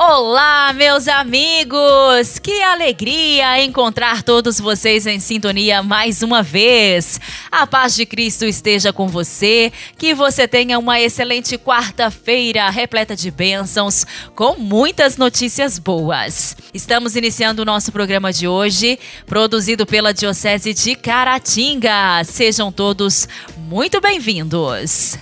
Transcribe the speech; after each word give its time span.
Olá, 0.00 0.72
meus 0.74 1.08
amigos! 1.08 2.38
Que 2.38 2.62
alegria 2.62 3.60
encontrar 3.64 4.22
todos 4.22 4.60
vocês 4.60 5.08
em 5.08 5.18
sintonia 5.18 5.82
mais 5.82 6.22
uma 6.22 6.40
vez. 6.40 7.20
A 7.50 7.66
paz 7.66 7.96
de 7.96 8.06
Cristo 8.06 8.44
esteja 8.44 8.92
com 8.92 9.08
você, 9.08 9.72
que 9.98 10.14
você 10.14 10.46
tenha 10.46 10.78
uma 10.78 11.00
excelente 11.00 11.58
quarta-feira 11.58 12.70
repleta 12.70 13.16
de 13.16 13.28
bênçãos, 13.28 14.06
com 14.36 14.54
muitas 14.54 15.16
notícias 15.16 15.80
boas. 15.80 16.56
Estamos 16.72 17.16
iniciando 17.16 17.62
o 17.62 17.64
nosso 17.64 17.90
programa 17.90 18.32
de 18.32 18.46
hoje, 18.46 19.00
produzido 19.26 19.84
pela 19.84 20.14
Diocese 20.14 20.72
de 20.72 20.94
Caratinga. 20.94 22.22
Sejam 22.22 22.70
todos 22.70 23.26
muito 23.56 24.00
bem-vindos. 24.00 25.18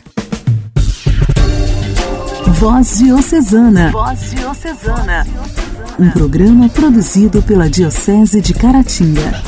Voz 2.59 2.99
Diocesana. 2.99 3.91
Voz 3.91 4.31
Diocesana. 4.31 5.27
Um 5.99 6.11
programa 6.11 6.71
produzido 6.71 7.43
pela 7.43 7.69
Diocese 7.69 8.41
de 8.41 8.55
Caratinga. 8.55 9.43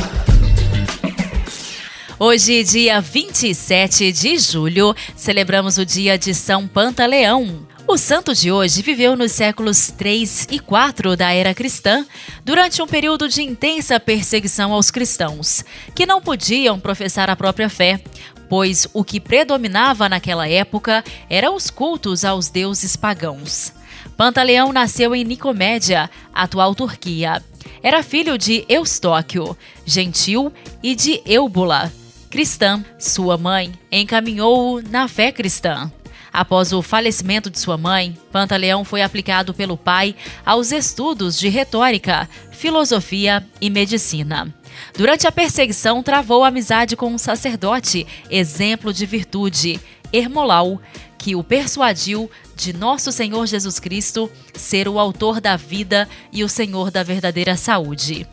Hoje, 2.19 2.63
dia 2.65 3.01
27 3.01 4.13
de 4.13 4.37
julho, 4.37 4.95
celebramos 5.17 5.79
o 5.79 5.87
dia 5.87 6.19
de 6.19 6.35
São 6.35 6.69
Pantaleão. 6.69 7.67
O 7.87 7.97
santo 7.97 8.35
de 8.35 8.53
hoje 8.53 8.83
viveu 8.83 9.17
nos 9.17 9.33
séculos 9.33 9.91
3 9.91 10.49
e 10.51 10.59
4 10.59 11.17
da 11.17 11.33
era 11.33 11.55
cristã, 11.55 12.05
durante 12.45 12.83
um 12.83 12.87
período 12.87 13.27
de 13.27 13.41
intensa 13.41 13.99
perseguição 13.99 14.75
aos 14.75 14.91
cristãos, 14.91 15.65
que 15.95 16.05
não 16.05 16.21
podiam 16.21 16.79
professar 16.79 17.31
a 17.31 17.37
própria 17.37 17.71
fé, 17.71 18.03
pois 18.49 18.89
o 18.93 19.05
que 19.05 19.21
predominava 19.21 20.09
naquela 20.09 20.49
época 20.49 21.05
eram 21.29 21.55
os 21.55 21.71
cultos 21.71 22.25
aos 22.25 22.49
deuses 22.49 22.97
pagãos. 22.97 23.73
Pantaleão 24.17 24.73
nasceu 24.73 25.15
em 25.15 25.25
Nicomédia, 25.25 26.11
atual 26.35 26.75
Turquia. 26.75 27.43
Era 27.83 28.03
filho 28.03 28.37
de 28.37 28.65
Eustóquio, 28.69 29.57
gentil, 29.85 30.53
e 30.83 30.95
de 30.95 31.23
Eubula, 31.25 31.93
cristã. 32.29 32.85
Sua 32.99 33.37
mãe 33.39 33.73
encaminhou-o 33.93 34.83
na 34.83 35.07
fé 35.07 35.31
cristã. 35.31 35.91
Após 36.33 36.73
o 36.73 36.83
falecimento 36.83 37.51
de 37.51 37.59
sua 37.59 37.77
mãe, 37.77 38.17
Pantaleão 38.31 38.85
foi 38.85 39.03
aplicado 39.03 39.55
pelo 39.55 39.77
pai 39.77 40.15
aos 40.45 40.73
estudos 40.73 41.39
de 41.39 41.49
retórica, 41.49 42.29
filosofia 42.51 43.47
e 43.61 43.71
medicina. 43.71 44.53
Durante 44.95 45.27
a 45.27 45.33
perseguição, 45.33 46.03
travou 46.03 46.45
amizade 46.45 46.97
com 46.97 47.13
um 47.13 47.19
sacerdote, 47.19 48.07
exemplo 48.31 48.93
de 48.93 49.07
virtude, 49.07 49.81
Hermolau, 50.13 50.81
que 51.19 51.35
o 51.35 51.43
persuadiu 51.43 52.31
de 52.55 52.73
Nosso 52.73 53.13
Senhor 53.13 53.47
Jesus 53.47 53.79
Cristo 53.79 54.31
ser 54.55 54.89
o 54.89 54.99
autor 54.99 55.41
da 55.41 55.57
vida 55.57 56.09
e 56.33 56.43
o 56.43 56.49
Senhor 56.49 56.91
da 56.91 57.03
verdadeira 57.03 57.57
saúde. 57.57 58.27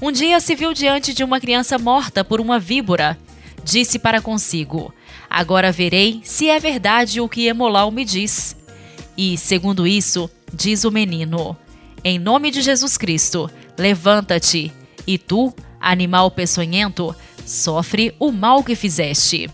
Um 0.00 0.10
dia 0.12 0.40
se 0.40 0.54
viu 0.54 0.72
diante 0.72 1.14
de 1.14 1.24
uma 1.24 1.40
criança 1.40 1.78
morta 1.78 2.24
por 2.24 2.40
uma 2.40 2.58
víbora. 2.58 3.18
Disse 3.64 3.98
para 3.98 4.20
consigo: 4.20 4.92
Agora 5.30 5.72
verei 5.72 6.20
se 6.24 6.48
é 6.48 6.58
verdade 6.58 7.20
o 7.20 7.28
que 7.28 7.46
Hemolau 7.46 7.90
me 7.90 8.04
diz. 8.04 8.56
E, 9.16 9.36
segundo 9.36 9.86
isso, 9.86 10.30
diz 10.52 10.84
o 10.84 10.90
menino: 10.90 11.56
Em 12.02 12.18
nome 12.18 12.50
de 12.50 12.60
Jesus 12.60 12.96
Cristo, 12.96 13.50
levanta-te, 13.78 14.72
e 15.06 15.18
tu, 15.18 15.54
animal 15.82 16.30
peçonhento, 16.30 17.14
sofre 17.44 18.14
o 18.18 18.30
mal 18.30 18.62
que 18.62 18.76
fizeste. 18.76 19.50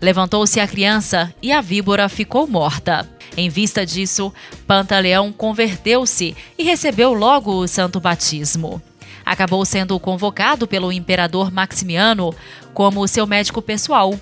Levantou-se 0.00 0.58
a 0.58 0.66
criança 0.66 1.32
e 1.42 1.52
a 1.52 1.60
víbora 1.60 2.08
ficou 2.08 2.46
morta. 2.46 3.08
Em 3.36 3.48
vista 3.48 3.84
disso, 3.84 4.32
Pantaleão 4.66 5.32
converteu-se 5.32 6.34
e 6.58 6.64
recebeu 6.64 7.12
logo 7.12 7.52
o 7.52 7.68
santo 7.68 8.00
batismo. 8.00 8.80
Acabou 9.24 9.64
sendo 9.64 9.98
convocado 9.98 10.66
pelo 10.66 10.92
imperador 10.92 11.52
Maximiano 11.52 12.34
como 12.72 13.06
seu 13.08 13.26
médico 13.26 13.60
pessoal. 13.60 14.14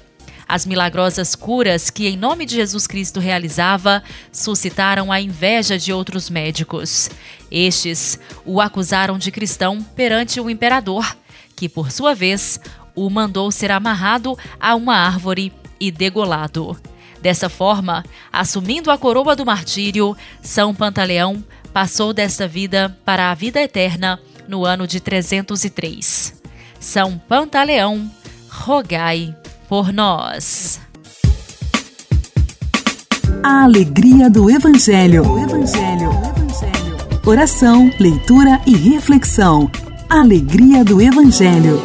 As 0.46 0.66
milagrosas 0.66 1.34
curas 1.34 1.90
que, 1.90 2.06
em 2.06 2.16
nome 2.16 2.44
de 2.44 2.54
Jesus 2.54 2.86
Cristo, 2.86 3.18
realizava 3.18 4.02
suscitaram 4.30 5.10
a 5.10 5.20
inveja 5.20 5.78
de 5.78 5.92
outros 5.92 6.28
médicos. 6.28 7.10
Estes 7.50 8.18
o 8.44 8.60
acusaram 8.60 9.18
de 9.18 9.30
cristão 9.30 9.82
perante 9.82 10.40
o 10.40 10.50
imperador 10.50 11.16
que, 11.56 11.68
por 11.68 11.90
sua 11.90 12.14
vez, 12.14 12.60
o 12.94 13.08
mandou 13.10 13.50
ser 13.50 13.70
amarrado 13.70 14.36
a 14.60 14.74
uma 14.74 14.96
árvore 14.96 15.52
e 15.80 15.90
degolado. 15.90 16.76
Dessa 17.20 17.48
forma, 17.48 18.04
assumindo 18.32 18.90
a 18.90 18.98
coroa 18.98 19.34
do 19.34 19.46
martírio, 19.46 20.16
São 20.42 20.74
Pantaleão 20.74 21.42
passou 21.72 22.12
desta 22.12 22.46
vida 22.46 22.96
para 23.04 23.30
a 23.30 23.34
vida 23.34 23.60
eterna 23.60 24.20
no 24.46 24.64
ano 24.64 24.86
de 24.86 25.00
303. 25.00 26.34
São 26.78 27.18
Pantaleão, 27.18 28.10
rogai 28.48 29.34
por 29.68 29.92
nós. 29.92 30.80
A 33.42 33.64
alegria 33.64 34.30
do 34.30 34.50
Evangelho. 34.50 35.26
O 35.26 35.38
Evangelho. 35.38 36.10
Evangelho. 36.10 36.96
Oração, 37.26 37.90
leitura 37.98 38.60
e 38.66 38.76
reflexão. 38.76 39.70
Alegria 40.08 40.84
do 40.84 41.00
Evangelho. 41.00 41.82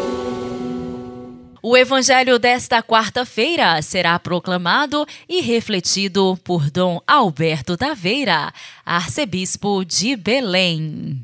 O 1.63 1.75
Evangelho 1.75 2.38
desta 2.38 2.84
quarta-feira 2.84 3.81
será 3.81 4.19
proclamado 4.19 5.06
e 5.28 5.41
refletido 5.41 6.38
por 6.44 6.69
Dom 6.69 7.00
Alberto 7.07 7.75
Taveira, 7.75 8.53
arcebispo 8.85 9.84
de 9.84 10.16
Belém. 10.16 11.24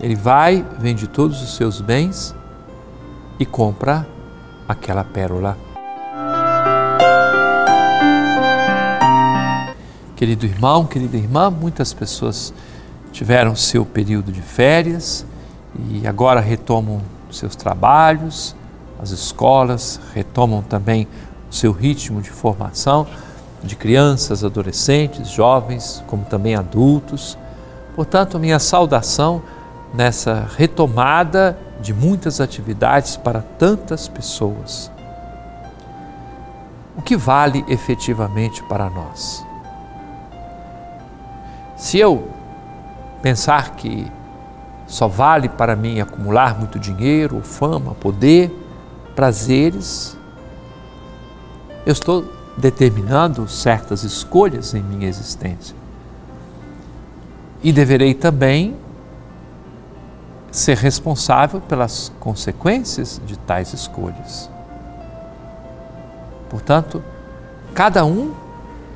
ele 0.00 0.14
vai, 0.14 0.64
vende 0.78 1.06
todos 1.06 1.42
os 1.42 1.56
seus 1.56 1.80
bens 1.80 2.34
e 3.38 3.46
compra 3.46 4.06
aquela 4.68 5.04
pérola. 5.04 5.56
Querido 10.14 10.46
irmão, 10.46 10.86
querida 10.86 11.16
irmã, 11.16 11.50
muitas 11.50 11.92
pessoas 11.92 12.52
tiveram 13.12 13.54
seu 13.54 13.84
período 13.84 14.32
de 14.32 14.40
férias 14.40 15.26
e 15.90 16.06
agora 16.06 16.40
retomam 16.40 17.02
seus 17.30 17.54
trabalhos, 17.54 18.56
as 18.98 19.10
escolas 19.10 20.00
retomam 20.14 20.62
também 20.62 21.06
o 21.50 21.54
seu 21.54 21.70
ritmo 21.70 22.22
de 22.22 22.30
formação 22.30 23.06
de 23.62 23.76
crianças, 23.76 24.44
adolescentes, 24.44 25.28
jovens, 25.28 26.02
como 26.06 26.24
também 26.24 26.54
adultos. 26.54 27.36
Portanto, 27.94 28.36
a 28.36 28.40
minha 28.40 28.58
saudação 28.58 29.42
nessa 29.96 30.46
retomada 30.56 31.58
de 31.80 31.94
muitas 31.94 32.38
atividades 32.38 33.16
para 33.16 33.40
tantas 33.40 34.06
pessoas. 34.06 34.92
O 36.94 37.00
que 37.00 37.16
vale 37.16 37.64
efetivamente 37.66 38.62
para 38.64 38.90
nós? 38.90 39.44
Se 41.76 41.98
eu 41.98 42.28
pensar 43.22 43.74
que 43.76 44.06
só 44.86 45.08
vale 45.08 45.48
para 45.48 45.74
mim 45.74 45.98
acumular 45.98 46.58
muito 46.58 46.78
dinheiro, 46.78 47.40
fama, 47.42 47.94
poder, 47.94 48.54
prazeres, 49.14 50.16
eu 51.86 51.92
estou 51.92 52.24
determinando 52.56 53.48
certas 53.48 54.04
escolhas 54.04 54.74
em 54.74 54.82
minha 54.82 55.08
existência. 55.08 55.74
E 57.62 57.72
deverei 57.72 58.12
também 58.14 58.76
ser 60.56 60.78
responsável 60.78 61.60
pelas 61.60 62.10
consequências 62.18 63.20
de 63.26 63.38
tais 63.38 63.74
escolhas. 63.74 64.48
Portanto, 66.48 67.04
cada 67.74 68.06
um 68.06 68.32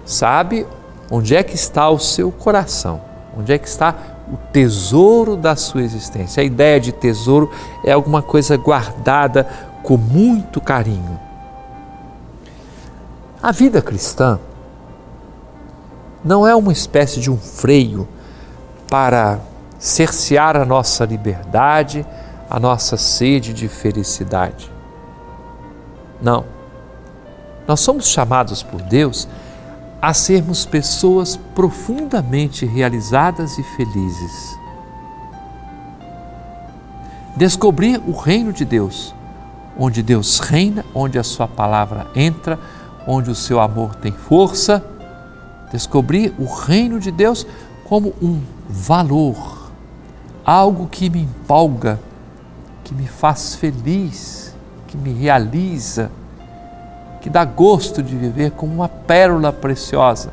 sabe 0.06 0.66
onde 1.10 1.36
é 1.36 1.42
que 1.42 1.54
está 1.54 1.90
o 1.90 1.98
seu 1.98 2.32
coração, 2.32 3.02
onde 3.36 3.52
é 3.52 3.58
que 3.58 3.68
está 3.68 3.94
o 4.32 4.38
tesouro 4.50 5.36
da 5.36 5.54
sua 5.54 5.82
existência. 5.82 6.40
A 6.40 6.44
ideia 6.44 6.80
de 6.80 6.92
tesouro 6.92 7.50
é 7.84 7.92
alguma 7.92 8.22
coisa 8.22 8.56
guardada 8.56 9.46
com 9.82 9.98
muito 9.98 10.62
carinho. 10.62 11.20
A 13.42 13.52
vida 13.52 13.82
cristã 13.82 14.40
não 16.24 16.48
é 16.48 16.54
uma 16.54 16.72
espécie 16.72 17.20
de 17.20 17.30
um 17.30 17.36
freio 17.36 18.08
para 18.88 19.40
cercear 19.80 20.56
a 20.56 20.64
nossa 20.64 21.06
liberdade, 21.06 22.06
a 22.48 22.60
nossa 22.60 22.98
sede 22.98 23.54
de 23.54 23.66
felicidade. 23.66 24.70
Não. 26.20 26.44
Nós 27.66 27.80
somos 27.80 28.08
chamados 28.08 28.62
por 28.62 28.82
Deus 28.82 29.26
a 30.02 30.12
sermos 30.12 30.66
pessoas 30.66 31.36
profundamente 31.54 32.66
realizadas 32.66 33.58
e 33.58 33.62
felizes. 33.62 34.58
Descobrir 37.36 38.02
o 38.06 38.12
reino 38.12 38.52
de 38.52 38.64
Deus, 38.64 39.14
onde 39.78 40.02
Deus 40.02 40.40
reina, 40.40 40.84
onde 40.94 41.18
a 41.18 41.22
Sua 41.22 41.48
palavra 41.48 42.06
entra, 42.14 42.58
onde 43.06 43.30
o 43.30 43.34
seu 43.34 43.60
amor 43.60 43.94
tem 43.94 44.12
força. 44.12 44.84
Descobrir 45.72 46.34
o 46.38 46.44
reino 46.44 46.98
de 46.98 47.10
Deus 47.10 47.46
como 47.84 48.12
um 48.20 48.42
valor, 48.68 49.59
algo 50.50 50.88
que 50.88 51.08
me 51.08 51.22
empolga, 51.22 52.00
que 52.82 52.92
me 52.92 53.06
faz 53.06 53.54
feliz, 53.54 54.52
que 54.88 54.96
me 54.96 55.12
realiza 55.12 56.10
que 57.20 57.30
dá 57.30 57.44
gosto 57.44 58.02
de 58.02 58.16
viver 58.16 58.50
como 58.52 58.74
uma 58.74 58.88
pérola 58.88 59.52
preciosa. 59.52 60.32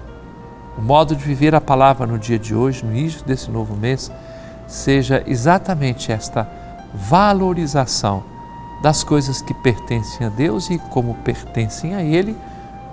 O 0.75 0.81
modo 0.81 1.15
de 1.15 1.23
viver 1.23 1.53
a 1.53 1.61
palavra 1.61 2.07
no 2.07 2.17
dia 2.17 2.39
de 2.39 2.55
hoje, 2.55 2.83
no 2.83 2.95
início 2.95 3.23
desse 3.25 3.51
novo 3.51 3.75
mês, 3.75 4.11
seja 4.65 5.21
exatamente 5.27 6.11
esta 6.11 6.49
valorização 6.95 8.23
das 8.81 9.03
coisas 9.03 9.39
que 9.39 9.53
pertencem 9.53 10.25
a 10.25 10.29
Deus 10.29 10.71
e, 10.71 10.79
como 10.79 11.13
pertencem 11.15 11.93
a 11.93 12.01
Ele, 12.01 12.35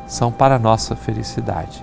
são 0.07 0.31
para 0.31 0.57
a 0.57 0.59
nossa 0.59 0.95
felicidade. 0.95 1.83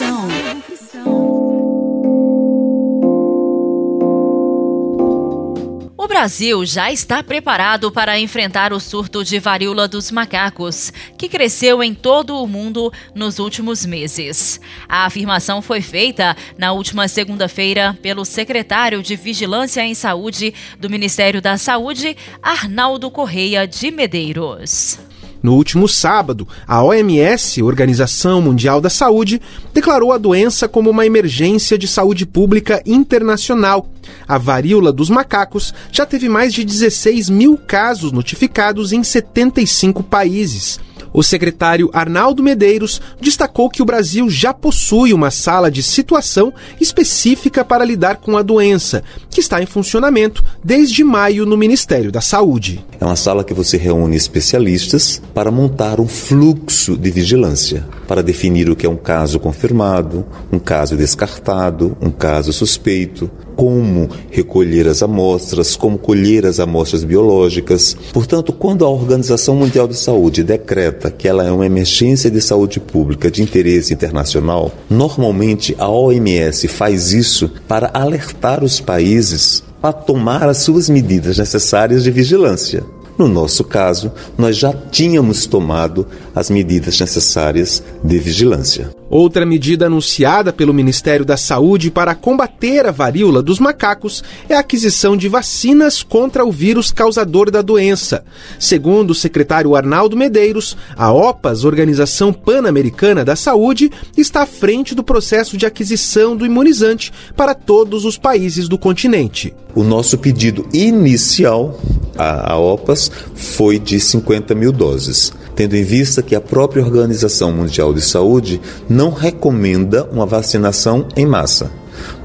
Brasil 6.21 6.63
já 6.67 6.91
está 6.91 7.23
preparado 7.23 7.91
para 7.91 8.19
enfrentar 8.19 8.71
o 8.73 8.79
surto 8.79 9.23
de 9.23 9.39
varíola 9.39 9.87
dos 9.87 10.11
macacos, 10.11 10.93
que 11.17 11.27
cresceu 11.27 11.81
em 11.81 11.95
todo 11.95 12.39
o 12.39 12.47
mundo 12.47 12.93
nos 13.15 13.39
últimos 13.39 13.83
meses. 13.87 14.61
A 14.87 15.07
afirmação 15.07 15.63
foi 15.63 15.81
feita 15.81 16.37
na 16.59 16.73
última 16.73 17.07
segunda-feira 17.07 17.97
pelo 18.03 18.23
secretário 18.23 19.01
de 19.01 19.15
Vigilância 19.15 19.81
em 19.81 19.95
Saúde 19.95 20.53
do 20.79 20.91
Ministério 20.91 21.41
da 21.41 21.57
Saúde, 21.57 22.15
Arnaldo 22.39 23.09
Correia 23.09 23.67
de 23.67 23.89
Medeiros. 23.89 24.99
No 25.41 25.55
último 25.55 25.87
sábado, 25.87 26.47
a 26.67 26.83
OMS, 26.83 27.63
Organização 27.63 28.41
Mundial 28.41 28.79
da 28.79 28.89
Saúde, 28.89 29.41
declarou 29.73 30.11
a 30.11 30.17
doença 30.17 30.67
como 30.67 30.89
uma 30.89 31.05
emergência 31.05 31.77
de 31.77 31.87
saúde 31.87 32.25
pública 32.25 32.81
internacional. 32.85 33.89
A 34.27 34.37
varíola 34.37 34.91
dos 34.91 35.09
macacos 35.09 35.73
já 35.91 36.05
teve 36.05 36.29
mais 36.29 36.53
de 36.53 36.63
16 36.63 37.29
mil 37.29 37.57
casos 37.57 38.11
notificados 38.11 38.93
em 38.93 39.03
75 39.03 40.03
países. 40.03 40.79
O 41.13 41.21
secretário 41.21 41.89
Arnaldo 41.93 42.41
Medeiros 42.41 43.01
destacou 43.19 43.69
que 43.69 43.81
o 43.81 43.85
Brasil 43.85 44.29
já 44.29 44.53
possui 44.53 45.13
uma 45.13 45.29
sala 45.29 45.69
de 45.69 45.83
situação 45.83 46.53
específica 46.79 47.65
para 47.65 47.83
lidar 47.83 48.17
com 48.17 48.37
a 48.37 48.41
doença, 48.41 49.03
que 49.29 49.41
está 49.41 49.61
em 49.61 49.65
funcionamento 49.65 50.43
desde 50.63 51.03
maio 51.03 51.45
no 51.45 51.57
Ministério 51.57 52.11
da 52.11 52.21
Saúde. 52.21 52.85
É 52.99 53.05
uma 53.05 53.15
sala 53.15 53.43
que 53.43 53.53
você 53.53 53.77
reúne 53.77 54.15
especialistas 54.15 55.21
para 55.33 55.51
montar 55.51 55.99
um 55.99 56.07
fluxo 56.07 56.95
de 56.95 57.11
vigilância, 57.11 57.85
para 58.07 58.23
definir 58.23 58.69
o 58.69 58.75
que 58.75 58.85
é 58.85 58.89
um 58.89 58.97
caso 58.97 59.39
confirmado, 59.39 60.25
um 60.51 60.59
caso 60.59 60.95
descartado, 60.95 61.97
um 62.01 62.09
caso 62.09 62.53
suspeito, 62.53 63.29
como 63.61 64.09
recolher 64.31 64.87
as 64.87 65.03
amostras, 65.03 65.75
como 65.75 65.95
colher 65.95 66.47
as 66.47 66.59
amostras 66.59 67.03
biológicas. 67.03 67.95
Portanto, 68.11 68.51
quando 68.51 68.83
a 68.83 68.89
Organização 68.89 69.55
Mundial 69.55 69.87
de 69.87 69.95
Saúde 69.95 70.43
decreta 70.43 71.11
que 71.11 71.27
ela 71.27 71.45
é 71.45 71.51
uma 71.51 71.67
emergência 71.67 72.31
de 72.31 72.41
saúde 72.41 72.79
pública 72.79 73.29
de 73.29 73.43
interesse 73.43 73.93
internacional, 73.93 74.71
normalmente 74.89 75.75
a 75.77 75.87
OMS 75.87 76.67
faz 76.69 77.13
isso 77.13 77.51
para 77.67 77.91
alertar 77.93 78.63
os 78.63 78.79
países 78.79 79.61
a 79.83 79.93
tomar 79.93 80.49
as 80.49 80.57
suas 80.57 80.89
medidas 80.89 81.37
necessárias 81.37 82.03
de 82.03 82.09
vigilância. 82.09 82.83
No 83.15 83.27
nosso 83.27 83.63
caso, 83.63 84.11
nós 84.39 84.57
já 84.57 84.73
tínhamos 84.73 85.45
tomado 85.45 86.07
as 86.33 86.49
medidas 86.49 86.99
necessárias 86.99 87.83
de 88.03 88.17
vigilância. 88.17 89.00
Outra 89.11 89.45
medida 89.45 89.87
anunciada 89.87 90.53
pelo 90.53 90.73
Ministério 90.73 91.25
da 91.25 91.35
Saúde 91.35 91.91
para 91.91 92.15
combater 92.15 92.85
a 92.85 92.91
varíola 92.91 93.43
dos 93.43 93.59
macacos 93.59 94.23
é 94.47 94.55
a 94.55 94.61
aquisição 94.61 95.17
de 95.17 95.27
vacinas 95.27 96.01
contra 96.01 96.45
o 96.45 96.51
vírus 96.51 96.93
causador 96.93 97.51
da 97.51 97.61
doença. 97.61 98.23
Segundo 98.57 99.11
o 99.11 99.15
secretário 99.15 99.75
Arnaldo 99.75 100.15
Medeiros, 100.15 100.77
a 100.95 101.11
OPAS, 101.11 101.65
Organização 101.65 102.31
Pan-Americana 102.31 103.25
da 103.25 103.35
Saúde, 103.35 103.91
está 104.15 104.43
à 104.43 104.45
frente 104.45 104.95
do 104.95 105.03
processo 105.03 105.57
de 105.57 105.65
aquisição 105.65 106.37
do 106.37 106.45
imunizante 106.45 107.11
para 107.35 107.53
todos 107.53 108.05
os 108.05 108.17
países 108.17 108.69
do 108.69 108.77
continente. 108.77 109.53
O 109.75 109.83
nosso 109.83 110.17
pedido 110.17 110.65
inicial 110.71 111.77
à 112.17 112.55
OPAS 112.55 113.11
foi 113.35 113.77
de 113.77 113.99
50 113.99 114.55
mil 114.55 114.71
doses 114.71 115.33
tendo 115.61 115.75
em 115.75 115.83
vista 115.83 116.23
que 116.23 116.33
a 116.33 116.41
própria 116.41 116.83
Organização 116.83 117.51
Mundial 117.51 117.93
de 117.93 118.01
Saúde 118.01 118.59
não 118.89 119.11
recomenda 119.11 120.09
uma 120.11 120.25
vacinação 120.25 121.05
em 121.15 121.23
massa 121.23 121.69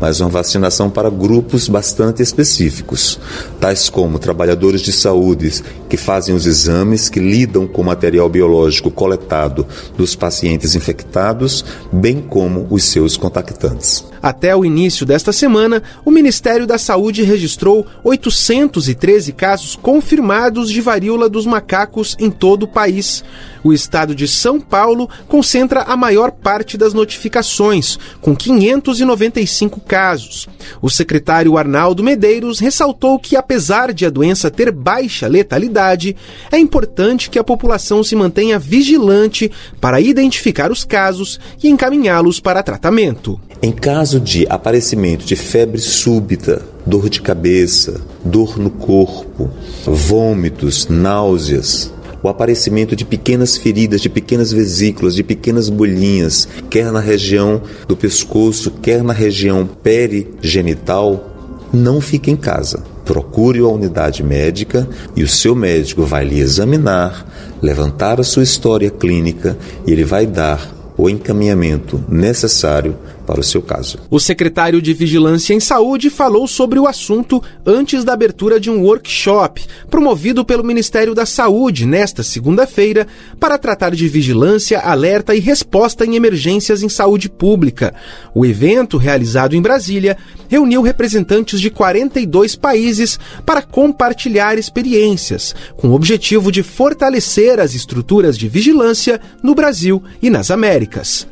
mas 0.00 0.20
uma 0.20 0.28
vacinação 0.28 0.90
para 0.90 1.10
grupos 1.10 1.68
bastante 1.68 2.22
específicos, 2.22 3.18
tais 3.60 3.88
como 3.88 4.18
trabalhadores 4.18 4.80
de 4.80 4.92
saúde 4.92 5.62
que 5.88 5.96
fazem 5.96 6.34
os 6.34 6.46
exames, 6.46 7.08
que 7.08 7.20
lidam 7.20 7.66
com 7.66 7.82
material 7.82 8.28
biológico 8.28 8.90
coletado 8.90 9.66
dos 9.96 10.14
pacientes 10.14 10.74
infectados, 10.74 11.64
bem 11.92 12.20
como 12.20 12.66
os 12.70 12.84
seus 12.84 13.16
contactantes. 13.16 14.04
Até 14.22 14.56
o 14.56 14.64
início 14.64 15.06
desta 15.06 15.32
semana, 15.32 15.82
o 16.04 16.10
Ministério 16.10 16.66
da 16.66 16.78
Saúde 16.78 17.22
registrou 17.22 17.86
813 18.02 19.32
casos 19.32 19.76
confirmados 19.76 20.70
de 20.70 20.80
varíola 20.80 21.28
dos 21.28 21.46
macacos 21.46 22.16
em 22.18 22.30
todo 22.30 22.64
o 22.64 22.68
país. 22.68 23.22
O 23.62 23.72
estado 23.72 24.14
de 24.14 24.26
São 24.26 24.60
Paulo 24.60 25.08
concentra 25.28 25.82
a 25.82 25.96
maior 25.96 26.30
parte 26.30 26.76
das 26.76 26.92
notificações, 26.92 27.98
com 28.20 28.34
595 28.34 29.80
casos. 29.86 30.48
O 30.82 30.90
secretário 30.90 31.56
Arnaldo 31.56 32.02
Medeiros 32.02 32.58
ressaltou 32.58 33.18
que, 33.18 33.36
apesar 33.36 33.92
de 33.92 34.04
a 34.04 34.10
doença 34.10 34.50
ter 34.50 34.70
baixa 34.70 35.26
letalidade, 35.26 36.16
é 36.50 36.58
importante 36.58 37.30
que 37.30 37.38
a 37.38 37.44
população 37.44 38.02
se 38.02 38.16
mantenha 38.16 38.58
vigilante 38.58 39.50
para 39.80 40.00
identificar 40.00 40.70
os 40.70 40.84
casos 40.84 41.38
e 41.62 41.68
encaminhá-los 41.68 42.40
para 42.40 42.62
tratamento. 42.62 43.40
Em 43.62 43.72
caso 43.72 44.20
de 44.20 44.46
aparecimento 44.48 45.24
de 45.24 45.34
febre 45.34 45.80
súbita, 45.80 46.62
dor 46.84 47.08
de 47.08 47.20
cabeça, 47.20 48.00
dor 48.24 48.58
no 48.58 48.70
corpo, 48.70 49.50
vômitos, 49.84 50.86
náuseas, 50.88 51.92
o 52.26 52.28
aparecimento 52.28 52.96
de 52.96 53.04
pequenas 53.04 53.56
feridas, 53.56 54.00
de 54.00 54.08
pequenas 54.08 54.50
vesículas, 54.50 55.14
de 55.14 55.22
pequenas 55.22 55.68
bolinhas, 55.68 56.48
quer 56.68 56.90
na 56.90 56.98
região 56.98 57.62
do 57.86 57.96
pescoço, 57.96 58.72
quer 58.82 59.04
na 59.04 59.12
região 59.12 59.64
perigenital, 59.64 61.30
não 61.72 62.00
fique 62.00 62.28
em 62.28 62.36
casa. 62.36 62.82
Procure 63.04 63.60
a 63.60 63.68
unidade 63.68 64.24
médica 64.24 64.88
e 65.14 65.22
o 65.22 65.28
seu 65.28 65.54
médico 65.54 66.02
vai 66.02 66.24
lhe 66.24 66.40
examinar, 66.40 67.32
levantar 67.62 68.20
a 68.20 68.24
sua 68.24 68.42
história 68.42 68.90
clínica 68.90 69.56
e 69.86 69.92
ele 69.92 70.04
vai 70.04 70.26
dar 70.26 70.74
o 70.98 71.08
encaminhamento 71.08 72.02
necessário 72.08 72.96
para 73.26 73.40
o 73.40 73.44
seu 73.44 73.60
caso. 73.60 73.98
O 74.08 74.20
secretário 74.20 74.80
de 74.80 74.94
Vigilância 74.94 75.52
em 75.52 75.60
Saúde 75.60 76.08
falou 76.08 76.46
sobre 76.46 76.78
o 76.78 76.86
assunto 76.86 77.42
antes 77.66 78.04
da 78.04 78.12
abertura 78.12 78.60
de 78.60 78.70
um 78.70 78.82
workshop 78.82 79.66
promovido 79.90 80.44
pelo 80.44 80.64
Ministério 80.64 81.14
da 81.14 81.26
Saúde 81.26 81.84
nesta 81.84 82.22
segunda-feira 82.22 83.06
para 83.40 83.58
tratar 83.58 83.94
de 83.94 84.08
vigilância, 84.08 84.78
alerta 84.78 85.34
e 85.34 85.40
resposta 85.40 86.06
em 86.06 86.14
emergências 86.14 86.82
em 86.82 86.88
saúde 86.88 87.28
pública. 87.28 87.94
O 88.34 88.46
evento, 88.46 88.96
realizado 88.96 89.56
em 89.56 89.60
Brasília, 89.60 90.16
reuniu 90.48 90.80
representantes 90.82 91.60
de 91.60 91.70
42 91.70 92.54
países 92.54 93.18
para 93.44 93.62
compartilhar 93.62 94.58
experiências, 94.58 95.54
com 95.76 95.88
o 95.88 95.94
objetivo 95.94 96.52
de 96.52 96.62
fortalecer 96.62 97.58
as 97.58 97.74
estruturas 97.74 98.38
de 98.38 98.48
vigilância 98.48 99.20
no 99.42 99.54
Brasil 99.54 100.02
e 100.22 100.30
nas 100.30 100.50
Américas. 100.50 101.26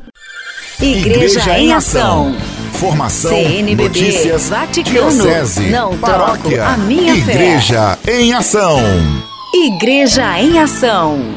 Igreja, 0.81 1.39
Igreja 1.39 1.57
em 1.59 1.71
Ação. 1.71 2.35
Formação, 2.73 3.31
CNBB, 3.31 3.83
notícias, 3.83 4.49
Vaticano, 4.49 4.91
diocese, 5.09 5.69
não 5.69 5.97
paróquia, 5.97 6.57
troco 6.57 6.73
a 6.73 6.77
minha 6.77 7.15
Igreja 7.15 7.97
fé. 8.03 8.21
em 8.21 8.33
Ação. 8.33 8.77
Igreja 9.53 10.37
em 10.41 10.59
Ação. 10.59 11.33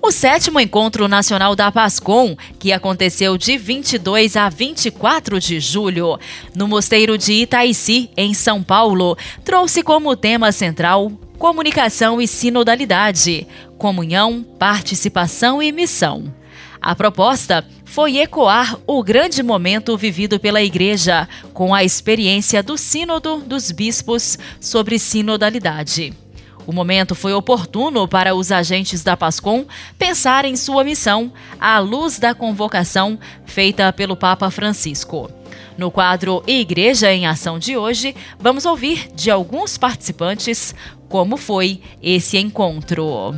O 0.00 0.12
sétimo 0.12 0.60
Encontro 0.60 1.08
Nacional 1.08 1.56
da 1.56 1.72
Pascom, 1.72 2.36
que 2.60 2.72
aconteceu 2.72 3.36
de 3.36 3.58
22 3.58 4.36
a 4.36 4.48
24 4.48 5.40
de 5.40 5.58
julho, 5.58 6.16
no 6.54 6.68
Mosteiro 6.68 7.18
de 7.18 7.32
Itaici, 7.32 8.08
em 8.16 8.32
São 8.34 8.62
Paulo, 8.62 9.18
trouxe 9.44 9.82
como 9.82 10.14
tema 10.14 10.52
central 10.52 11.10
comunicação 11.38 12.20
e 12.20 12.26
sinodalidade, 12.26 13.46
comunhão, 13.76 14.42
participação 14.58 15.62
e 15.62 15.70
missão. 15.70 16.32
A 16.86 16.94
proposta 16.94 17.66
foi 17.84 18.18
ecoar 18.18 18.78
o 18.86 19.02
grande 19.02 19.42
momento 19.42 19.98
vivido 19.98 20.38
pela 20.38 20.62
Igreja 20.62 21.28
com 21.52 21.74
a 21.74 21.82
experiência 21.82 22.62
do 22.62 22.78
Sínodo 22.78 23.38
dos 23.38 23.72
Bispos 23.72 24.38
sobre 24.60 24.96
sinodalidade. 24.96 26.14
O 26.64 26.72
momento 26.72 27.16
foi 27.16 27.32
oportuno 27.32 28.06
para 28.06 28.36
os 28.36 28.52
agentes 28.52 29.02
da 29.02 29.16
PASCOM 29.16 29.66
pensar 29.98 30.44
em 30.44 30.54
sua 30.54 30.84
missão 30.84 31.32
à 31.58 31.80
luz 31.80 32.20
da 32.20 32.36
convocação 32.36 33.18
feita 33.44 33.92
pelo 33.92 34.16
Papa 34.16 34.48
Francisco. 34.48 35.28
No 35.76 35.90
quadro 35.90 36.40
Igreja 36.46 37.12
em 37.12 37.26
Ação 37.26 37.58
de 37.58 37.76
hoje, 37.76 38.14
vamos 38.38 38.64
ouvir 38.64 39.08
de 39.12 39.28
alguns 39.28 39.76
participantes 39.76 40.72
como 41.08 41.36
foi 41.36 41.80
esse 42.00 42.38
encontro. 42.38 43.34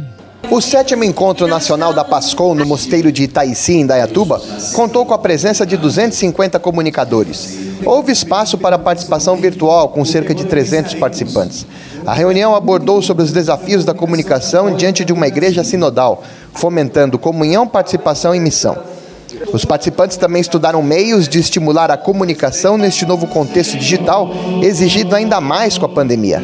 O 0.47 0.61
sétimo 0.63 1.05
encontro 1.05 1.47
nacional 1.47 1.93
da 1.93 2.05
PASCOM 2.05 2.55
no 2.55 2.65
Mosteiro 2.65 3.11
de 3.11 3.25
Itaici, 3.25 3.75
em 3.75 3.87
Dayatuba, 3.87 4.41
contou 4.73 5.05
com 5.05 5.13
a 5.13 5.19
presença 5.19 5.67
de 5.67 5.77
250 5.77 6.59
comunicadores. 6.61 7.59
Houve 7.85 8.13
espaço 8.13 8.57
para 8.57 8.79
participação 8.79 9.37
virtual, 9.37 9.89
com 9.91 10.05
cerca 10.05 10.35
de 10.35 10.47
300 10.47 10.95
participantes. 10.95 11.67
A 12.07 12.15
reunião 12.15 12.55
abordou 12.55 13.03
sobre 13.03 13.25
os 13.25 13.33
desafios 13.33 13.85
da 13.85 13.93
comunicação 13.93 14.75
diante 14.75 15.05
de 15.05 15.13
uma 15.13 15.27
igreja 15.27 15.63
sinodal, 15.63 16.23
fomentando 16.55 17.19
comunhão, 17.19 17.67
participação 17.67 18.35
e 18.35 18.41
missão. 18.41 18.79
Os 19.53 19.65
participantes 19.65 20.17
também 20.17 20.41
estudaram 20.41 20.83
meios 20.83 21.29
de 21.29 21.39
estimular 21.39 21.91
a 21.91 21.97
comunicação 21.97 22.79
neste 22.79 23.05
novo 23.05 23.27
contexto 23.27 23.77
digital, 23.77 24.31
exigido 24.63 25.15
ainda 25.15 25.41
mais 25.41 25.77
com 25.77 25.85
a 25.85 25.89
pandemia. 25.89 26.43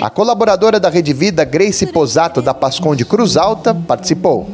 A 0.00 0.10
colaboradora 0.10 0.80
da 0.80 0.88
Rede 0.88 1.12
Vida, 1.12 1.44
Grace 1.44 1.86
Posato, 1.86 2.42
da 2.42 2.52
Pascom 2.52 2.94
de 2.94 3.04
Cruz 3.04 3.36
Alta, 3.36 3.74
participou. 3.74 4.48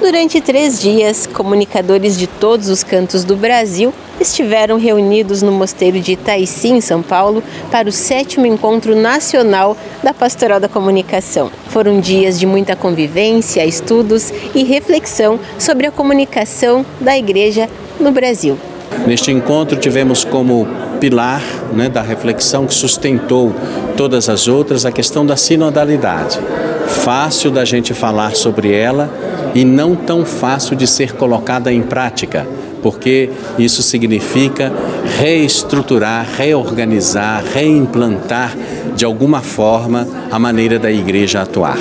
Durante 0.00 0.40
três 0.40 0.80
dias, 0.80 1.26
comunicadores 1.26 2.18
de 2.18 2.26
todos 2.26 2.68
os 2.68 2.82
cantos 2.82 3.24
do 3.24 3.36
Brasil 3.36 3.92
estiveram 4.20 4.78
reunidos 4.78 5.42
no 5.42 5.52
Mosteiro 5.52 6.00
de 6.00 6.12
Itaici, 6.12 6.68
em 6.68 6.80
São 6.80 7.02
Paulo, 7.02 7.42
para 7.70 7.88
o 7.88 7.92
sétimo 7.92 8.46
encontro 8.46 8.94
nacional 8.94 9.76
da 10.02 10.14
Pastoral 10.14 10.60
da 10.60 10.68
Comunicação. 10.68 11.50
Foram 11.68 12.00
dias 12.00 12.38
de 12.38 12.46
muita 12.46 12.74
convivência, 12.74 13.64
estudos 13.64 14.32
e 14.54 14.64
reflexão 14.64 15.38
sobre 15.58 15.86
a 15.86 15.92
comunicação 15.92 16.84
da 17.00 17.16
Igreja 17.16 17.68
no 18.00 18.12
Brasil. 18.12 18.58
Neste 19.06 19.30
encontro 19.30 19.76
tivemos 19.76 20.24
como 20.24 20.66
pilar 21.00 21.42
né, 21.72 21.88
da 21.88 22.02
reflexão 22.02 22.66
que 22.66 22.74
sustentou 22.74 23.54
todas 23.96 24.28
as 24.28 24.48
outras 24.48 24.84
a 24.84 24.92
questão 24.92 25.24
da 25.24 25.36
sinodalidade. 25.36 26.38
Fácil 26.86 27.50
da 27.50 27.64
gente 27.64 27.94
falar 27.94 28.34
sobre 28.34 28.72
ela 28.72 29.10
e 29.54 29.64
não 29.64 29.94
tão 29.94 30.24
fácil 30.24 30.76
de 30.76 30.86
ser 30.86 31.12
colocada 31.14 31.72
em 31.72 31.82
prática, 31.82 32.46
porque 32.82 33.30
isso 33.58 33.82
significa 33.82 34.72
reestruturar, 35.18 36.26
reorganizar, 36.36 37.42
reimplantar 37.52 38.56
de 38.94 39.04
alguma 39.04 39.40
forma 39.40 40.06
a 40.30 40.38
maneira 40.38 40.78
da 40.78 40.90
igreja 40.90 41.42
atuar. 41.42 41.78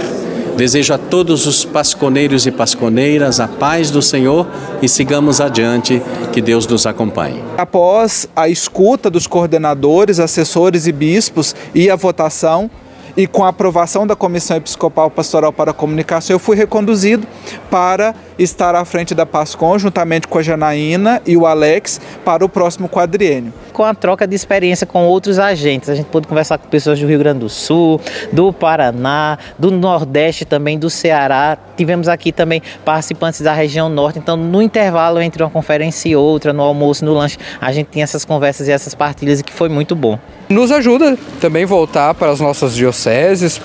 Desejo 0.58 0.96
a 0.96 0.98
todos 0.98 1.46
os 1.46 1.64
pasconeiros 1.64 2.48
e 2.48 2.52
pasconeiras 2.52 3.40
a 3.40 3.48
paz 3.48 3.92
do 3.92 4.02
Senhor 4.02 4.48
e 4.82 4.90
sigamos 4.90 5.40
adiante, 5.40 6.02
que 6.34 6.42
Deus 6.42 6.66
nos 6.66 6.88
acompanhe. 6.88 7.44
Após 7.56 8.28
a 8.36 8.50
escuta 8.50 9.08
dos 9.08 9.28
coordenadores, 9.28 10.20
assessores 10.20 10.88
e 10.88 10.92
bispos 10.92 11.56
e 11.76 11.92
a 11.92 11.96
votação, 11.96 12.72
e 13.18 13.26
com 13.26 13.44
a 13.44 13.48
aprovação 13.50 14.06
da 14.06 14.16
Comissão 14.16 14.56
Episcopal 14.56 15.10
Pastoral 15.10 15.52
para 15.52 15.72
a 15.72 15.74
Comunicação, 15.74 16.36
eu 16.36 16.40
fui 16.40 16.56
reconduzido 16.56 17.28
para 17.68 18.14
estar 18.38 18.76
à 18.76 18.86
frente 18.86 19.16
da 19.16 19.26
PASCOM, 19.26 19.80
juntamente 19.80 20.28
com 20.28 20.38
a 20.38 20.44
Janaína 20.44 21.20
e 21.26 21.36
o 21.36 21.48
Alex, 21.48 22.00
para 22.24 22.46
o 22.46 22.50
próximo 22.50 22.88
quadriênio. 22.88 23.52
Com 23.74 23.84
a 23.84 23.96
troca 23.96 24.28
de 24.28 24.36
experiência 24.36 24.86
com 24.86 25.06
outros 25.06 25.40
agentes, 25.40 25.90
a 25.90 25.96
gente 25.96 26.06
pôde 26.06 26.28
conversar 26.28 26.60
com 26.60 26.68
pessoas 26.68 27.00
do 27.00 27.08
Rio 27.08 27.18
Grande 27.18 27.40
do 27.40 27.50
Sul, 27.50 28.00
do 28.32 28.54
Paraná, 28.54 29.40
do 29.58 29.72
Nordeste 29.72 30.46
também, 30.46 30.78
do 30.78 30.90
Ceará. 30.90 31.58
Tivemos 31.76 32.08
aqui 32.08 32.32
também 32.32 32.62
participantes 32.86 33.42
da 33.42 33.54
região 33.54 33.90
Norte. 33.90 34.20
Então, 34.20 34.38
no 34.38 34.62
intervalo 34.62 35.20
entre 35.20 35.42
uma 35.42 35.50
conferência 35.50 36.10
e 36.10 36.16
outra, 36.16 36.54
no 36.54 36.62
almoço, 36.62 37.04
no 37.04 37.14
lanche, 37.14 37.38
a 37.60 37.72
gente 37.72 37.88
tinha 37.88 38.04
essas 38.04 38.24
conversas 38.24 38.68
e 38.68 38.72
essas 38.72 38.94
partilhas, 38.94 39.42
que 39.42 39.54
foi 39.54 39.70
muito 39.70 39.96
bom. 39.96 40.20
Nos 40.50 40.72
ajuda 40.72 41.18
também 41.42 41.66
voltar 41.66 42.14
para 42.14 42.32
as 42.32 42.40
nossas 42.40 42.74
dioceses, 42.74 43.60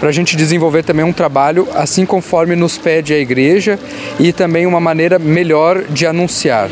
para 0.00 0.08
a 0.08 0.12
gente 0.12 0.36
desenvolver 0.36 0.82
também 0.82 1.04
um 1.04 1.12
trabalho 1.12 1.68
assim 1.74 2.04
conforme 2.04 2.56
nos 2.56 2.76
pede 2.76 3.14
a 3.14 3.18
igreja 3.18 3.78
e 4.18 4.32
também 4.32 4.66
uma 4.66 4.80
maneira 4.80 5.18
melhor 5.18 5.84
de 5.84 6.06
anunciar, 6.06 6.68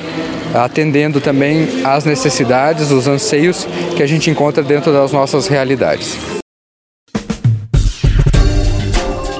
atendendo 0.52 1.20
também 1.20 1.84
às 1.84 2.04
necessidades, 2.04 2.90
os 2.90 3.06
anseios 3.06 3.66
que 3.96 4.02
a 4.02 4.06
gente 4.06 4.30
encontra 4.30 4.62
dentro 4.62 4.92
das 4.92 5.12
nossas 5.12 5.46
realidades. 5.46 6.16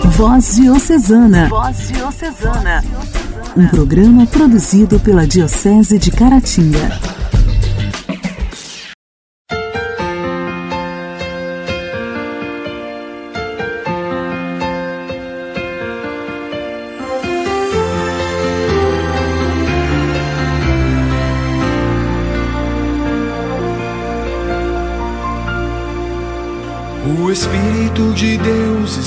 Voz 0.05 0.55
Diocesana. 0.55 1.49
Voz 1.49 1.89
Diocesana. 1.89 2.85
Um 3.57 3.67
programa 3.67 4.25
produzido 4.27 5.01
pela 5.01 5.27
Diocese 5.27 5.99
de 5.99 6.13
Caratinga. 6.13 7.22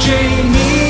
Move-te 0.00 0.89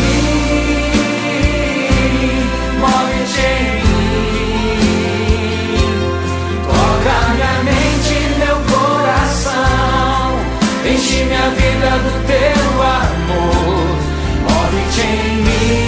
minha 11.41 11.49
vida 11.49 11.89
do 12.03 12.11
teu 12.27 12.83
amor. 12.83 13.97
Move-te 14.43 15.01
em 15.01 15.35
mim, 15.37 15.80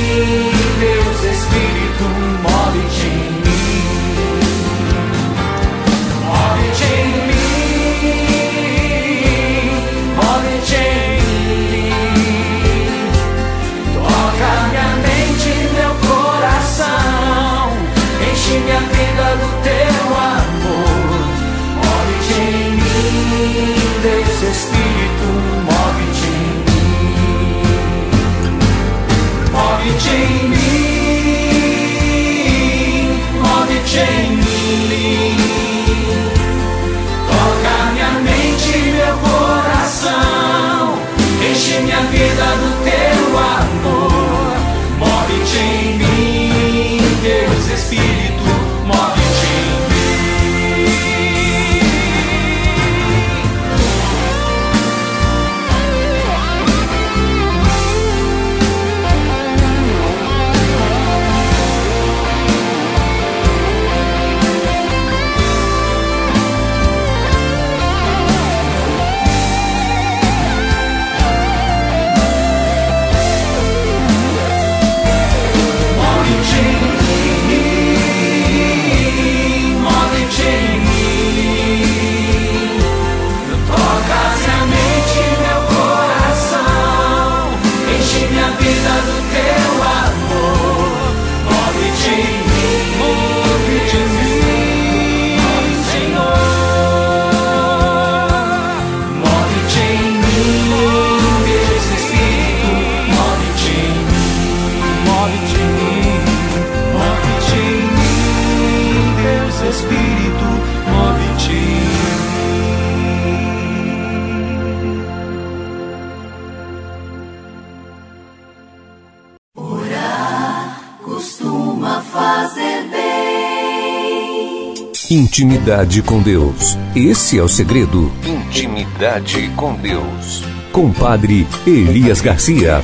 Intimidade 125.24 126.02
com 126.02 126.22
Deus. 126.22 126.78
Esse 126.94 127.40
é 127.40 127.42
o 127.42 127.48
segredo. 127.48 128.12
Intimidade 128.26 129.50
com 129.56 129.74
Deus. 129.74 130.44
Compadre 130.70 131.48
Elias 131.66 132.20
Garcia. 132.20 132.84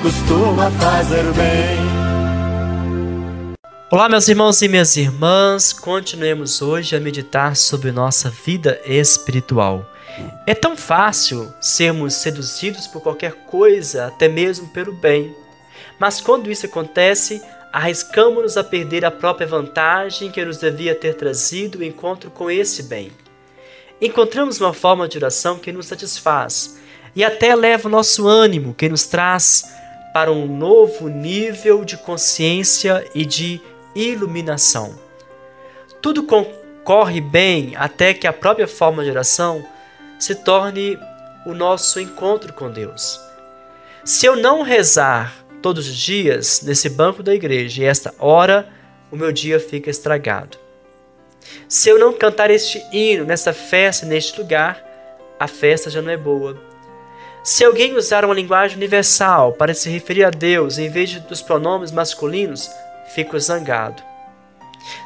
costuma 0.00 0.70
fazer 0.70 1.24
bem. 1.34 1.76
Olá, 3.92 4.08
meus 4.08 4.26
irmãos 4.26 4.62
e 4.62 4.68
minhas 4.68 4.96
irmãs, 4.96 5.70
continuemos 5.74 6.62
hoje 6.62 6.96
a 6.96 7.00
meditar 7.00 7.54
sobre 7.56 7.92
nossa 7.92 8.30
vida 8.30 8.80
espiritual. 8.86 9.84
É 10.46 10.54
tão 10.54 10.78
fácil 10.78 11.52
sermos 11.60 12.14
seduzidos 12.14 12.86
por 12.86 13.02
qualquer 13.02 13.32
coisa, 13.44 14.06
até 14.06 14.28
mesmo 14.28 14.66
pelo 14.68 14.94
bem. 14.94 15.36
Mas 16.00 16.22
quando 16.22 16.50
isso 16.50 16.64
acontece, 16.64 17.42
arriscamos-nos 17.78 18.56
a 18.56 18.64
perder 18.64 19.04
a 19.04 19.10
própria 19.10 19.46
vantagem 19.46 20.32
que 20.32 20.44
nos 20.44 20.58
devia 20.58 20.96
ter 20.96 21.14
trazido 21.14 21.78
o 21.78 21.84
encontro 21.84 22.28
com 22.28 22.50
esse 22.50 22.82
bem. 22.82 23.12
Encontramos 24.00 24.60
uma 24.60 24.74
forma 24.74 25.06
de 25.06 25.16
oração 25.16 25.60
que 25.60 25.70
nos 25.70 25.86
satisfaz 25.86 26.76
e 27.14 27.22
até 27.22 27.50
eleva 27.50 27.86
o 27.86 27.90
nosso 27.90 28.26
ânimo, 28.26 28.74
que 28.74 28.88
nos 28.88 29.06
traz 29.06 29.72
para 30.12 30.32
um 30.32 30.44
novo 30.44 31.08
nível 31.08 31.84
de 31.84 31.96
consciência 31.96 33.08
e 33.14 33.24
de 33.24 33.60
iluminação. 33.94 34.98
Tudo 36.02 36.24
concorre 36.24 37.20
bem 37.20 37.74
até 37.76 38.12
que 38.12 38.26
a 38.26 38.32
própria 38.32 38.66
forma 38.66 39.04
de 39.04 39.10
oração 39.10 39.64
se 40.18 40.34
torne 40.34 40.98
o 41.46 41.54
nosso 41.54 42.00
encontro 42.00 42.52
com 42.52 42.72
Deus. 42.72 43.20
Se 44.04 44.26
eu 44.26 44.34
não 44.34 44.62
rezar 44.62 45.46
todos 45.62 45.88
os 45.88 45.96
dias 45.96 46.62
nesse 46.62 46.88
banco 46.88 47.22
da 47.22 47.34
igreja 47.34 47.82
e 47.82 47.86
esta 47.86 48.14
hora, 48.18 48.68
o 49.10 49.16
meu 49.16 49.32
dia 49.32 49.58
fica 49.58 49.90
estragado. 49.90 50.58
Se 51.68 51.88
eu 51.88 51.98
não 51.98 52.12
cantar 52.12 52.50
este 52.50 52.82
hino 52.92 53.24
nessa 53.24 53.52
festa, 53.52 54.06
neste 54.06 54.38
lugar, 54.40 54.84
a 55.38 55.46
festa 55.46 55.90
já 55.90 56.02
não 56.02 56.10
é 56.10 56.16
boa. 56.16 56.60
Se 57.42 57.64
alguém 57.64 57.96
usar 57.96 58.24
uma 58.24 58.34
linguagem 58.34 58.76
universal 58.76 59.52
para 59.52 59.72
se 59.72 59.88
referir 59.88 60.24
a 60.24 60.30
Deus 60.30 60.78
em 60.78 60.90
vez 60.90 61.14
dos 61.20 61.40
pronomes 61.40 61.90
masculinos, 61.90 62.68
fico 63.14 63.38
zangado. 63.38 64.02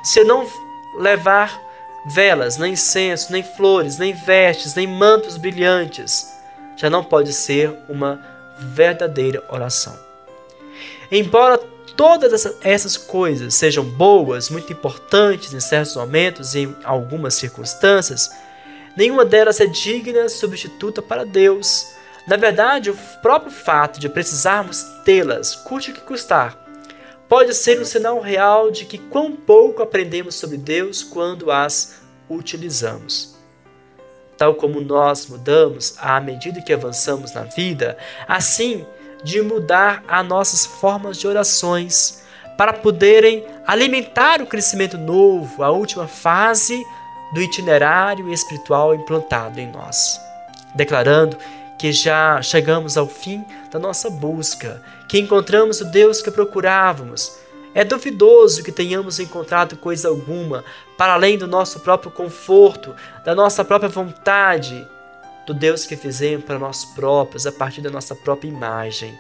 Se 0.03 0.21
eu 0.21 0.27
não 0.27 0.47
levar 0.99 1.61
velas, 2.07 2.57
nem 2.57 2.73
incenso, 2.73 3.31
nem 3.31 3.43
flores, 3.43 3.99
nem 3.99 4.13
vestes, 4.13 4.75
nem 4.75 4.87
mantos 4.87 5.37
brilhantes, 5.37 6.27
já 6.77 6.91
não 6.91 7.05
pode 7.05 7.33
ser 7.33 7.73
uma 7.89 8.21
verdadeira 8.75 9.43
oração. 9.49 10.12
Embora 11.15 11.59
todas 11.95 12.57
essas 12.63 12.97
coisas 12.97 13.53
sejam 13.53 13.85
boas, 13.85 14.49
muito 14.49 14.73
importantes 14.73 15.53
em 15.53 15.61
certos 15.61 15.95
momentos 15.95 16.55
e 16.55 16.61
em 16.61 16.77
algumas 16.85 17.35
circunstâncias, 17.35 18.31
nenhuma 18.97 19.23
delas 19.23 19.61
é 19.61 19.67
digna 19.67 20.27
substituta 20.31 21.03
para 21.03 21.27
Deus. 21.27 21.87
Na 22.27 22.39
verdade, 22.39 22.91
o 22.91 22.97
próprio 23.21 23.53
fato 23.53 24.01
de 24.01 24.09
precisarmos 24.09 24.83
tê-las, 25.05 25.55
custe 25.55 25.91
o 25.91 25.95
que 25.95 26.01
custar, 26.01 26.57
pode 27.29 27.53
ser 27.53 27.79
um 27.79 27.85
sinal 27.85 28.19
real 28.19 28.71
de 28.71 28.87
que 28.87 28.97
quão 28.97 29.33
pouco 29.33 29.83
aprendemos 29.83 30.37
sobre 30.37 30.57
Deus 30.57 31.03
quando 31.03 31.51
as 31.51 32.01
utilizamos. 32.27 33.37
Tal 34.39 34.55
como 34.55 34.81
nós 34.81 35.27
mudamos 35.27 35.95
à 35.99 36.19
medida 36.23 36.63
que 36.63 36.73
avançamos 36.73 37.35
na 37.35 37.43
vida, 37.43 37.99
assim 38.27 38.87
de 39.23 39.41
mudar 39.43 40.03
as 40.09 40.27
nossas 40.27 40.67
formas 40.67 41.17
de 41.17 41.27
orações 41.27 42.23
para 42.57 42.73
poderem 42.73 43.45
alimentar 43.67 44.41
o 44.41 44.47
crescimento 44.47 44.99
novo, 44.99 45.63
a 45.63 45.71
última 45.71 46.07
fase 46.07 46.85
do 47.33 47.41
itinerário 47.41 48.33
espiritual 48.33 48.95
implantado 48.95 49.59
em 49.59 49.71
nós. 49.71 50.21
Declarando 50.75 51.37
que 51.79 51.93
já 51.93 52.41
chegamos 52.43 52.97
ao 52.97 53.09
fim 53.09 53.45
da 53.71 53.79
nossa 53.79 54.09
busca, 54.09 54.83
que 55.09 55.19
encontramos 55.19 55.81
o 55.81 55.85
Deus 55.87 56.23
que 56.23 56.31
procurávamos. 56.31 57.37
É 57.75 57.83
duvidoso 57.83 58.63
que 58.63 58.71
tenhamos 58.71 59.19
encontrado 59.19 59.77
coisa 59.77 60.09
alguma 60.09 60.63
para 60.97 61.15
além 61.15 61.39
do 61.39 61.47
nosso 61.47 61.81
próprio 61.81 62.13
conforto, 62.13 62.95
da 63.25 63.35
nossa 63.35 63.65
própria 63.65 63.89
vontade, 63.89 64.87
do 65.47 65.55
Deus 65.55 65.87
que 65.87 65.97
fizemos 65.97 66.45
para 66.45 66.59
nós 66.59 66.85
próprios, 66.85 67.47
a 67.47 67.53
partir 67.53 67.81
da 67.81 67.91
nossa 67.91 68.15
própria 68.15 68.49
imagem. 68.49 69.19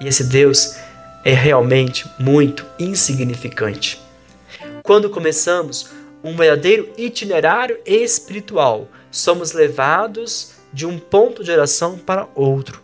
E 0.00 0.06
esse 0.06 0.24
Deus 0.24 0.76
é 1.24 1.32
realmente 1.32 2.08
muito 2.18 2.66
insignificante. 2.78 4.00
Quando 4.82 5.10
começamos 5.10 5.90
um 6.22 6.36
verdadeiro 6.36 6.92
itinerário 6.96 7.78
espiritual, 7.84 8.88
somos 9.10 9.52
levados 9.52 10.52
de 10.72 10.86
um 10.86 10.98
ponto 10.98 11.44
de 11.44 11.50
oração 11.50 11.98
para 11.98 12.28
outro, 12.34 12.82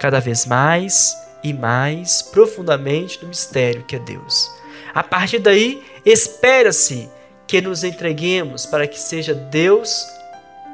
cada 0.00 0.20
vez 0.20 0.46
mais 0.46 1.16
e 1.42 1.52
mais 1.52 2.22
profundamente 2.22 3.20
no 3.22 3.28
mistério 3.28 3.84
que 3.84 3.96
é 3.96 3.98
Deus. 3.98 4.50
A 4.94 5.02
partir 5.02 5.38
daí, 5.38 5.82
espera-se 6.04 7.08
que 7.46 7.60
nos 7.60 7.84
entreguemos 7.84 8.66
para 8.66 8.86
que 8.86 8.98
seja 8.98 9.34
Deus 9.34 10.04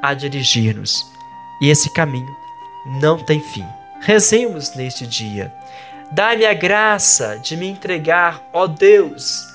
a 0.01 0.13
dirigir-nos 0.13 1.14
e 1.61 1.69
esse 1.69 1.89
caminho 1.93 2.35
não 2.85 3.17
tem 3.17 3.39
fim. 3.39 3.65
Rezemos 4.01 4.75
neste 4.75 5.07
dia. 5.07 5.53
Dá-me 6.11 6.45
a 6.45 6.53
graça 6.53 7.39
de 7.39 7.57
me 7.57 7.67
entregar, 7.67 8.47
ó 8.53 8.67
Deus, 8.67 9.47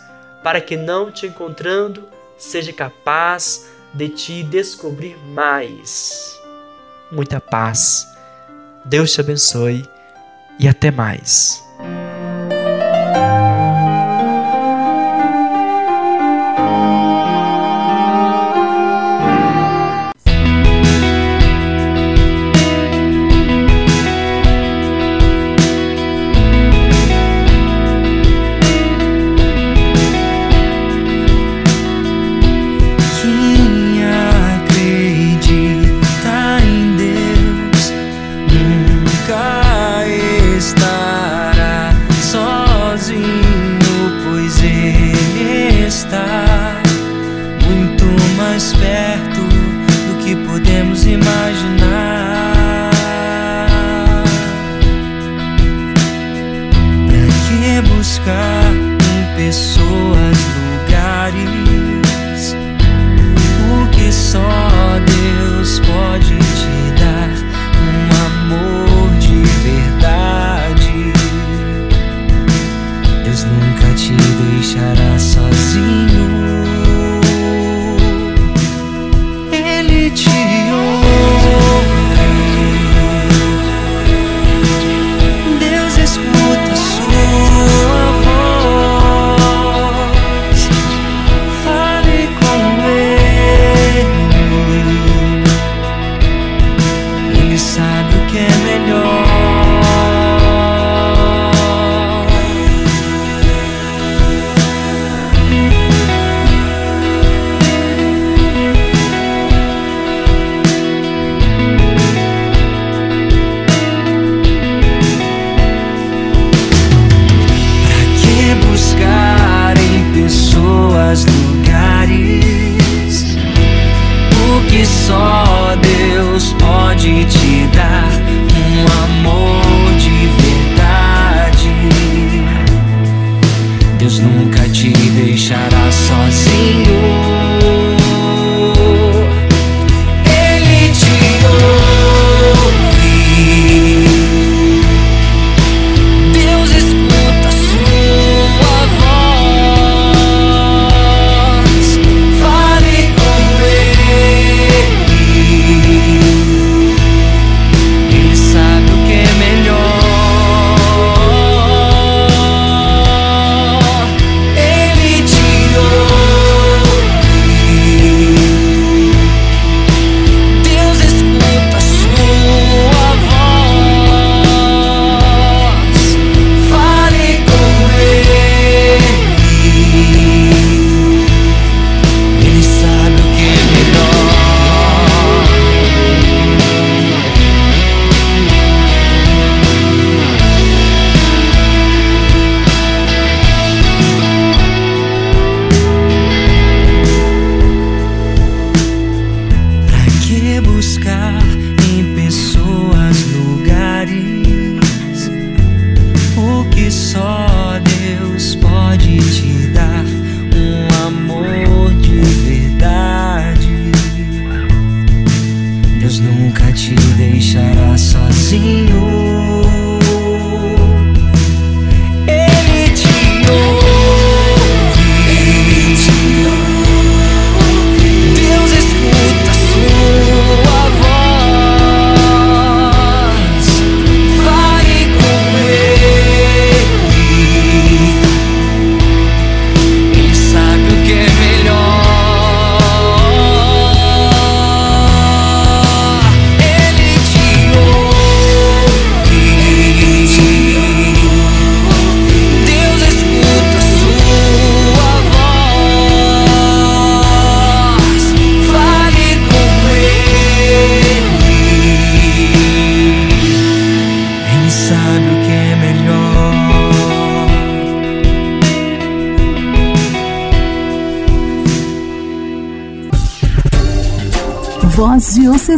para 0.42 0.60
que 0.60 0.76
não 0.76 1.12
te 1.12 1.26
encontrando, 1.26 2.08
seja 2.36 2.72
capaz 2.72 3.66
de 3.94 4.08
te 4.08 4.42
descobrir 4.42 5.16
mais. 5.28 6.38
Muita 7.10 7.40
paz. 7.40 8.06
Deus 8.84 9.12
te 9.12 9.20
abençoe 9.20 9.88
e 10.58 10.68
até 10.68 10.90
mais. 10.90 11.69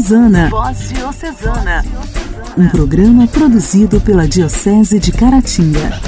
Diocesana. 0.02 0.48
Voz 0.50 0.88
Diocesana. 0.88 1.84
Um 2.58 2.68
programa 2.68 3.28
produzido 3.28 4.00
pela 4.00 4.26
Diocese 4.26 4.98
de 4.98 5.12
Caratinga. 5.12 6.00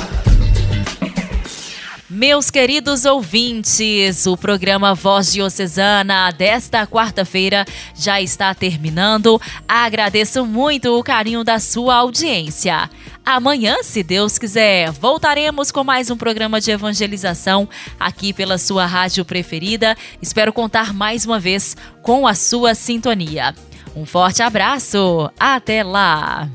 Meus 2.11 2.51
queridos 2.51 3.05
ouvintes, 3.05 4.27
o 4.27 4.37
programa 4.37 4.97
Voz 4.97 5.33
Diocesana 5.33 6.33
desta 6.33 6.85
quarta-feira 6.89 7.65
já 7.95 8.21
está 8.21 8.53
terminando. 8.53 9.41
Agradeço 9.69 10.45
muito 10.45 10.99
o 10.99 11.03
carinho 11.05 11.45
da 11.45 11.61
sua 11.61 11.95
audiência. 11.95 12.91
Amanhã, 13.25 13.77
se 13.85 14.03
Deus 14.03 14.39
quiser, 14.39 14.91
voltaremos 14.91 15.71
com 15.71 15.85
mais 15.85 16.11
um 16.11 16.17
programa 16.17 16.61
de 16.61 16.73
evangelização 16.73 17.69
aqui 17.99 18.33
pela 18.33 18.59
sua 18.59 18.87
rádio 18.87 19.25
preferida. 19.25 19.97
Espero 20.21 20.53
contar 20.53 20.93
mais 20.93 21.25
uma 21.25 21.39
vez 21.39 21.77
com 22.03 22.27
a 22.27 22.35
sua 22.35 22.75
sintonia. 22.75 23.55
Um 23.97 24.05
forte 24.05 24.43
abraço, 24.43 25.31
até 25.39 25.83
lá! 25.83 26.49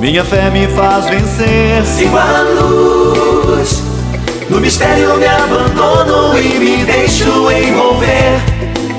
Minha 0.00 0.24
fé 0.24 0.50
me 0.50 0.66
faz 0.68 1.06
vencer. 1.06 1.84
Sigo 1.84 2.16
a 2.16 2.40
luz. 2.42 3.82
No 4.50 4.60
mistério 4.60 5.16
me 5.16 5.26
abandono 5.26 6.38
e 6.38 6.58
me 6.58 6.84
deixo 6.84 7.50
envolver. 7.50 8.40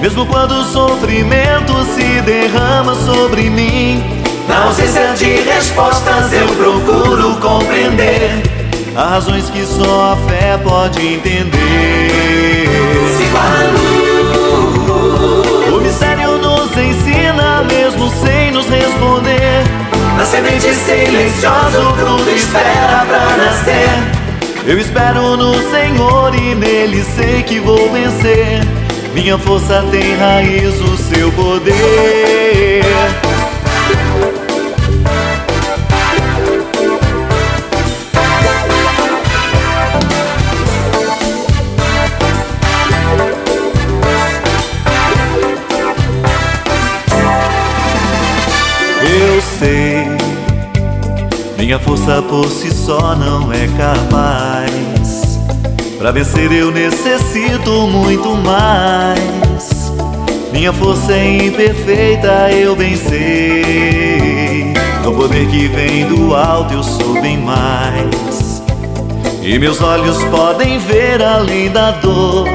Mesmo 0.02 0.26
quando 0.26 0.52
o 0.52 0.64
sofrimento 0.64 1.74
se 1.94 2.22
derrama 2.22 2.96
sobre 2.96 3.50
mim, 3.50 4.04
Na 4.48 4.66
ausência 4.66 5.14
de 5.16 5.42
respostas 5.42 6.32
eu 6.34 6.48
procuro 6.56 7.36
compreender. 7.40 8.30
há 8.96 9.10
razões 9.10 9.50
que 9.50 9.66
só 9.66 10.14
a 10.14 10.18
fé 10.30 10.58
pode 10.64 11.06
entender. 11.06 11.52
Sigo 13.18 13.38
a 13.38 13.72
luz. 13.72 14.05
Semente 20.36 20.74
silenciosa 20.74 21.80
o 21.80 21.96
fruto 21.96 22.30
espera 22.30 23.06
pra 23.08 23.38
nascer. 23.38 24.68
Eu 24.68 24.78
espero 24.78 25.38
no 25.38 25.54
Senhor 25.72 26.36
e 26.36 26.54
nele 26.56 27.04
sei 27.16 27.42
que 27.44 27.60
vou 27.60 27.90
vencer. 27.90 28.60
Minha 29.14 29.38
força 29.38 29.82
tem 29.92 30.16
raiz, 30.18 30.82
o 30.82 30.98
seu 30.98 31.32
poder. 31.32 32.84
Minha 51.66 51.80
força 51.80 52.22
por 52.22 52.46
si 52.46 52.70
só 52.72 53.16
não 53.16 53.52
é 53.52 53.68
capaz. 53.70 55.40
Pra 55.98 56.12
vencer 56.12 56.52
eu 56.52 56.70
necessito 56.70 57.88
muito 57.88 58.36
mais. 58.36 59.92
Minha 60.54 60.72
força 60.72 61.12
é 61.12 61.48
imperfeita, 61.48 62.52
eu 62.52 62.76
bem. 62.76 62.94
No 65.04 65.16
poder 65.16 65.48
que 65.48 65.68
vem 65.68 66.06
do 66.06 66.36
alto 66.36 66.76
eu 66.76 66.84
sou 66.84 67.20
bem 67.20 67.40
mais. 67.40 68.62
E 69.42 69.58
meus 69.58 69.82
olhos 69.82 70.24
podem 70.26 70.78
ver 70.78 71.24
além 71.24 71.72
da 71.72 71.94
dor. 71.94 72.48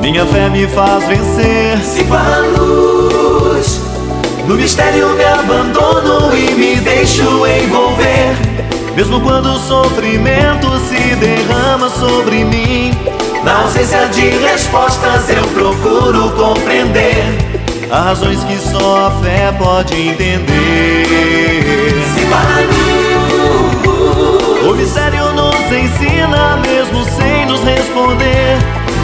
Minha 0.00 0.24
fé 0.24 0.48
me 0.48 0.66
faz 0.68 1.06
vencer. 1.06 1.78
Sigo 1.84 2.14
a 2.14 2.38
luz. 2.38 3.17
No 4.48 4.54
mistério 4.54 5.10
me 5.10 5.24
abandono 5.24 6.34
e 6.34 6.54
me 6.54 6.76
deixo 6.76 7.46
envolver. 7.46 8.34
Mesmo 8.96 9.20
quando 9.20 9.52
o 9.52 9.58
sofrimento 9.58 10.66
se 10.88 11.14
derrama 11.16 11.90
sobre 11.90 12.44
mim, 12.44 12.96
Na 13.44 13.60
ausência 13.60 14.08
de 14.08 14.30
respostas 14.30 15.28
eu 15.28 15.46
procuro 15.48 16.30
compreender. 16.30 17.24
há 17.90 18.00
razões 18.00 18.42
que 18.44 18.56
só 18.58 19.08
a 19.08 19.10
fé 19.22 19.52
pode 19.58 19.94
entender. 19.94 21.06
O 24.66 24.72
mistério 24.72 25.30
nos 25.34 25.54
ensina, 25.70 26.56
mesmo 26.56 27.04
sem 27.04 27.44
nos 27.44 27.62
responder. 27.64 28.56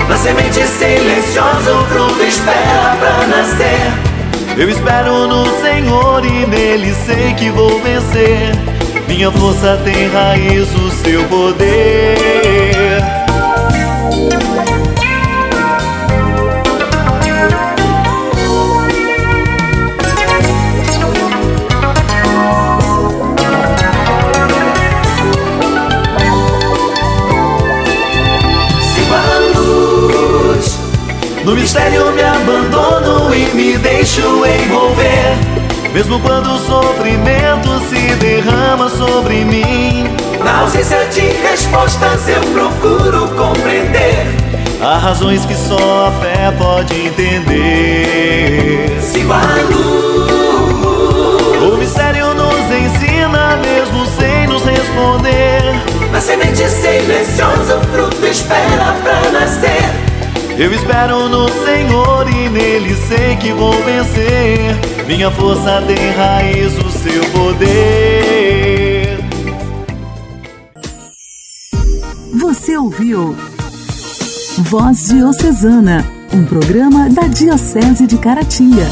Na 0.08 0.16
semente 0.16 0.66
silenciosa 0.66 1.74
o 1.74 1.84
fruto 1.84 2.22
espera 2.22 2.96
pra 2.98 3.26
nascer. 3.26 4.13
Eu 4.56 4.70
espero 4.70 5.26
no 5.26 5.44
Senhor 5.60 6.24
e 6.24 6.46
nele 6.46 6.94
sei 6.94 7.34
que 7.34 7.50
vou 7.50 7.80
vencer. 7.80 8.52
Minha 9.08 9.30
força 9.32 9.76
tem 9.84 10.08
raiz, 10.08 10.72
o 10.74 10.90
seu 10.90 11.24
poder. 11.24 12.73
No 31.44 31.54
mistério 31.54 32.10
me 32.12 32.22
abandono 32.22 33.34
e 33.34 33.54
me 33.54 33.76
deixo 33.78 34.20
envolver. 34.46 35.36
Mesmo 35.92 36.18
quando 36.20 36.54
o 36.54 36.58
sofrimento 36.58 37.68
se 37.88 38.14
derrama 38.16 38.88
sobre 38.88 39.44
mim, 39.44 40.06
Na 40.42 40.60
ausência 40.60 41.04
de 41.06 41.20
respostas 41.20 42.28
eu 42.28 42.40
procuro 42.52 43.28
compreender. 43.36 44.26
há 44.80 44.98
razões 44.98 45.44
que 45.46 45.54
só 45.54 46.08
a 46.08 46.12
fé 46.20 46.52
pode 46.58 46.94
entender. 47.06 48.98
Sigo 49.00 49.32
a 49.32 49.44
luz. 49.70 50.34
O 51.72 51.76
mistério 51.76 52.34
nos 52.34 52.70
ensina, 52.70 53.56
mesmo 53.58 54.04
sem 54.06 54.46
nos 54.48 54.64
responder. 54.64 55.62
Na 56.10 56.20
semente 56.20 56.68
silenciosa 56.68 57.76
o 57.76 57.80
fruto 57.92 58.26
espera 58.26 58.94
pra 59.02 59.30
nascer. 59.30 59.84
Eu 60.56 60.72
espero 60.72 61.28
no 61.28 61.48
Senhor 61.48 62.28
e 62.28 62.48
nele 62.48 62.94
sei 62.94 63.36
que 63.36 63.52
vou 63.52 63.72
vencer. 63.82 65.04
Minha 65.04 65.28
força 65.32 65.82
tem 65.82 66.12
raiz, 66.12 66.72
o 66.78 66.90
seu 66.90 67.24
poder. 67.32 69.18
Você 72.40 72.76
ouviu 72.76 73.34
Voz 74.58 75.08
Diocesana, 75.08 76.04
um 76.32 76.44
programa 76.44 77.10
da 77.10 77.26
Diocese 77.26 78.06
de 78.06 78.16
Caratinga. 78.16 78.86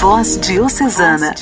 Voz 0.00 0.40
Diocesana. 0.42 1.34